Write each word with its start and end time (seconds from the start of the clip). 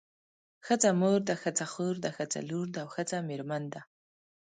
ښځه 0.65 0.89
مور 0.99 1.19
ده 1.29 1.35
ښځه 1.41 1.65
خور 1.73 1.95
ده 2.03 2.09
ښځه 2.17 2.39
لور 2.49 2.67
ده 2.73 2.79
او 2.83 2.89
ښځه 2.95 3.17
میرمن 3.29 3.63
ده. 3.73 3.81